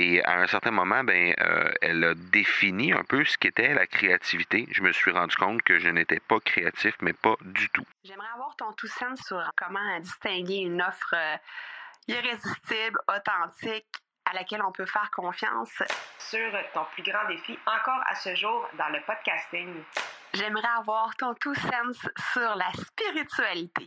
[0.00, 3.86] et à un certain moment, ben, euh, elle a défini un peu ce qu'était la
[3.86, 4.66] créativité.
[4.70, 7.84] Je me suis rendu compte que je n'étais pas créatif, mais pas du tout.
[8.04, 11.36] J'aimerais avoir ton tout sens sur comment distinguer une offre euh,
[12.08, 13.92] irrésistible, authentique,
[14.24, 15.82] à laquelle on peut faire confiance.
[16.18, 19.82] Sur ton plus grand défi encore à ce jour dans le podcasting.
[20.32, 23.86] J'aimerais avoir ton tout sens sur la spiritualité.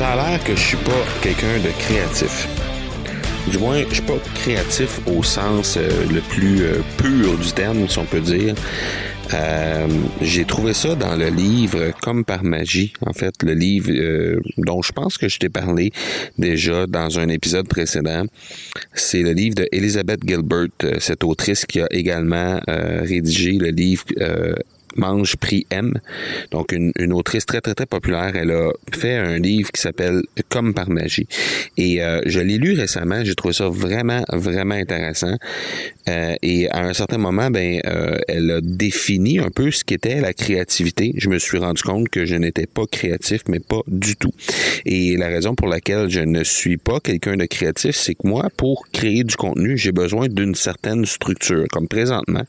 [0.00, 2.48] Ça a l'air que je suis pas quelqu'un de créatif.
[3.50, 7.86] Du moins, je suis pas créatif au sens euh, le plus euh, pur du terme,
[7.86, 8.54] si on peut dire.
[9.34, 9.86] Euh,
[10.22, 13.90] j'ai trouvé ça dans le livre Comme par magie, en fait, le livre
[14.56, 15.92] dont je pense que je t'ai parlé
[16.38, 18.24] déjà dans un épisode précédent.
[18.94, 24.04] C'est le livre de Elizabeth Gilbert, cette autrice qui a également rédigé le livre
[24.96, 25.94] Mange Prix M.
[26.50, 28.32] Donc, une, une, autrice très, très, très populaire.
[28.34, 31.26] Elle a fait un livre qui s'appelle Comme par magie.
[31.76, 33.24] Et euh, je l'ai lu récemment.
[33.24, 35.36] J'ai trouvé ça vraiment, vraiment intéressant.
[36.08, 40.20] Euh, et à un certain moment, ben, euh, elle a défini un peu ce qu'était
[40.20, 41.14] la créativité.
[41.16, 44.32] Je me suis rendu compte que je n'étais pas créatif, mais pas du tout.
[44.86, 48.48] Et la raison pour laquelle je ne suis pas quelqu'un de créatif, c'est que moi,
[48.56, 51.66] pour créer du contenu, j'ai besoin d'une certaine structure.
[51.70, 52.44] Comme présentement,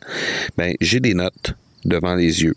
[0.58, 1.53] ben, j'ai des notes
[1.86, 2.56] devant les yeux.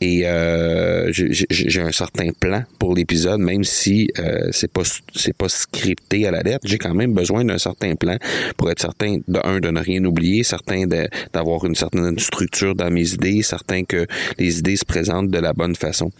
[0.00, 4.82] Et euh, j'ai un certain plan pour l'épisode, même si euh, c'est pas
[5.14, 6.66] c'est pas scripté à la lettre.
[6.66, 8.18] J'ai quand même besoin d'un certain plan
[8.58, 10.84] pour être certain de un de ne rien oublier, certain
[11.32, 14.06] d'avoir une certaine structure dans mes idées, certain que
[14.38, 16.12] les idées se présentent de la bonne façon.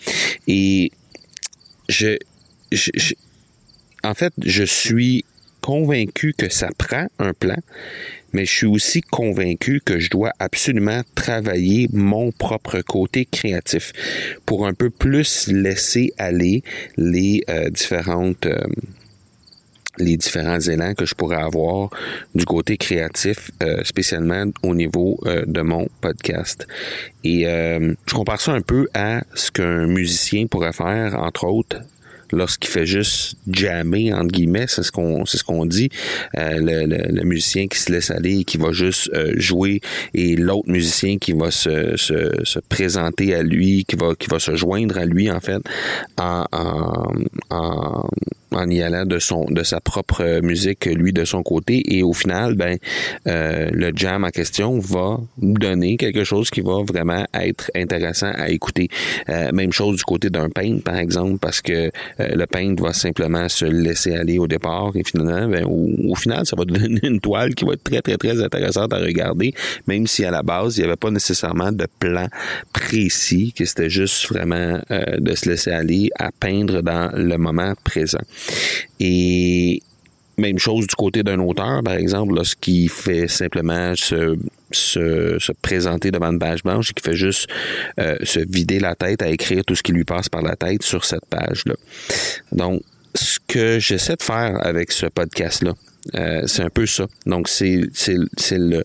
[0.46, 0.90] Et
[1.88, 2.16] je,
[2.72, 3.14] je
[4.02, 5.24] en fait, je suis
[5.60, 7.56] convaincu que ça prend un plan,
[8.34, 13.92] mais je suis aussi convaincu que je dois absolument travailler mon propre côté créatif
[14.44, 16.62] pour un peu plus laisser aller
[16.96, 18.58] les euh, différentes euh,
[19.96, 21.88] les différents élans que je pourrais avoir
[22.34, 26.66] du côté créatif, euh, spécialement au niveau de mon podcast.
[27.22, 31.76] Et je compare ça un peu à ce qu'un musicien pourrait faire, entre autres,
[32.34, 35.90] lorsqu'il fait juste jammer entre guillemets, c'est ce qu'on c'est ce qu'on dit.
[36.36, 39.80] Euh, le, le, musicien qui se laisse aller et qui va juste euh, jouer
[40.12, 44.38] et l'autre musicien qui va se, se, se, présenter à lui, qui va qui va
[44.38, 45.62] se joindre à lui en fait
[46.18, 47.12] en, en,
[47.50, 48.08] en
[48.54, 51.96] en y allant de son de sa propre musique lui de son côté.
[51.96, 52.78] Et au final ben
[53.26, 58.48] euh, le jam en question va donner quelque chose qui va vraiment être intéressant à
[58.50, 58.88] écouter.
[59.28, 62.92] Euh, même chose du côté d'un paint par exemple parce que euh, le paint va
[62.92, 67.20] simplement se laisser aller au départ et finalement ben, au, final ça va donner une
[67.20, 69.52] toile qui va être très très très intéressante à regarder
[69.86, 72.28] même si à la base il n'y avait pas nécessairement de plan
[72.72, 78.20] précis que c'était juste vraiment de se laisser aller à peindre dans le moment présent
[79.00, 79.82] et
[80.36, 84.36] même chose du côté d'un auteur, par exemple, lorsqu'il fait simplement se,
[84.70, 87.48] se, se, présenter devant une page blanche et qui fait juste
[88.00, 90.82] euh, se vider la tête à écrire tout ce qui lui passe par la tête
[90.82, 91.74] sur cette page-là.
[92.52, 92.82] Donc,
[93.14, 95.74] ce que j'essaie de faire avec ce podcast-là,
[96.14, 97.06] euh, c'est un peu ça.
[97.26, 98.82] Donc, c'est, c'est le,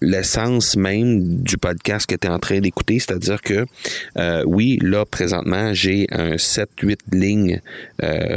[0.00, 2.98] l'essence même du podcast que tu es en train d'écouter.
[2.98, 3.66] C'est-à-dire que,
[4.16, 7.60] euh, oui, là, présentement, j'ai un 7-8 lignes,
[8.02, 8.36] euh,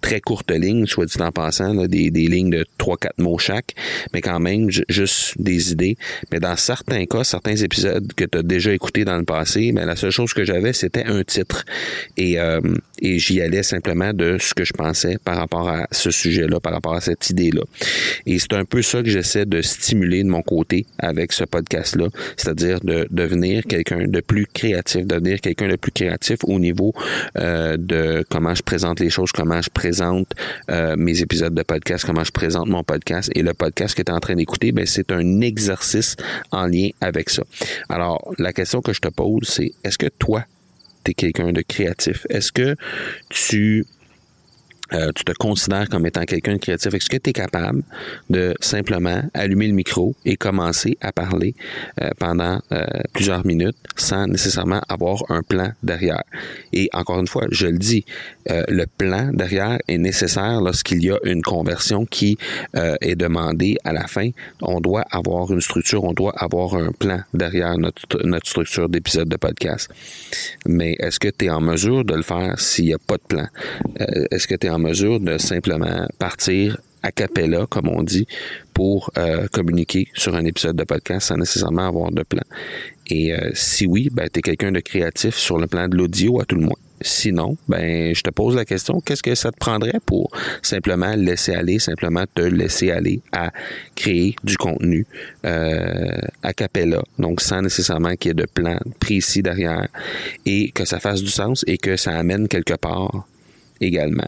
[0.00, 3.74] très courtes lignes, soit dit en passant, des, des lignes de 3-4 mots chaque,
[4.12, 5.96] mais quand même, juste des idées.
[6.30, 9.84] Mais dans certains cas, certains épisodes que tu as déjà écoutés dans le passé, mais
[9.84, 11.64] la seule chose que j'avais, c'était un titre.
[12.16, 12.60] Et, euh,
[13.00, 16.72] et j'y allais simplement de ce que je pensais par rapport à ce sujet-là par
[16.72, 17.62] rapport à cette idée-là.
[18.26, 22.08] Et c'est un peu ça que j'essaie de stimuler de mon côté avec ce podcast-là,
[22.36, 26.92] c'est-à-dire de devenir quelqu'un de plus créatif, devenir quelqu'un de plus créatif au niveau
[27.36, 30.32] euh, de comment je présente les choses, comment je présente
[30.70, 33.30] euh, mes épisodes de podcast, comment je présente mon podcast.
[33.34, 36.16] Et le podcast que tu es en train d'écouter, ben, c'est un exercice
[36.50, 37.42] en lien avec ça.
[37.88, 40.44] Alors, la question que je te pose, c'est est-ce que toi,
[41.04, 42.26] tu es quelqu'un de créatif?
[42.30, 42.76] Est-ce que
[43.28, 43.84] tu
[44.92, 47.82] euh, tu te considères comme étant quelqu'un de créatif, est-ce que tu es capable
[48.28, 51.54] de simplement allumer le micro et commencer à parler
[52.02, 52.84] euh, pendant euh,
[53.14, 56.22] plusieurs minutes sans nécessairement avoir un plan derrière?
[56.74, 58.04] Et encore une fois, je le dis,
[58.46, 62.36] le plan derrière est nécessaire lorsqu'il y a une conversion qui
[62.74, 64.30] est demandée à la fin.
[64.60, 69.28] On doit avoir une structure, on doit avoir un plan derrière notre, notre structure d'épisode
[69.28, 69.88] de podcast.
[70.66, 73.22] Mais est-ce que tu es en mesure de le faire s'il n'y a pas de
[73.26, 73.46] plan?
[74.30, 78.26] est-ce que tu es en mesure de simplement partir à capella, comme on dit,
[78.72, 82.42] pour euh, communiquer sur un épisode de podcast sans nécessairement avoir de plan.
[83.08, 86.40] Et euh, si oui, ben, tu es quelqu'un de créatif sur le plan de l'audio
[86.40, 86.78] à tout le moins.
[87.02, 90.30] Sinon, ben, je te pose la question, qu'est-ce que ça te prendrait pour
[90.62, 93.50] simplement laisser aller, simplement te laisser aller à
[93.94, 95.06] créer du contenu
[95.44, 99.88] euh, a cappella, donc sans nécessairement qu'il y ait de plan précis derrière,
[100.46, 103.26] et que ça fasse du sens et que ça amène quelque part
[103.82, 104.24] également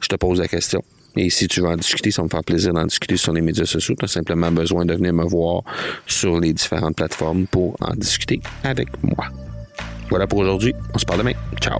[0.00, 0.82] je te pose la question.
[1.16, 3.64] Et si tu veux en discuter, ça me faire plaisir d'en discuter sur les médias
[3.64, 3.94] sociaux.
[3.98, 5.62] Tu as simplement besoin de venir me voir
[6.06, 9.24] sur les différentes plateformes pour en discuter avec moi.
[10.10, 10.74] Voilà pour aujourd'hui.
[10.94, 11.32] On se parle demain.
[11.60, 11.78] Ciao.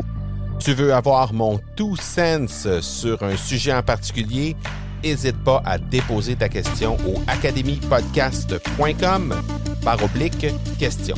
[0.59, 4.57] Tu veux avoir mon tout sens sur un sujet en particulier?
[5.05, 9.35] N'hésite pas à déposer ta question au academypodcast.com
[9.83, 10.47] par oblique
[10.79, 11.17] question.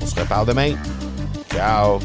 [0.00, 0.72] On se reparle demain.
[1.52, 1.98] Ciao.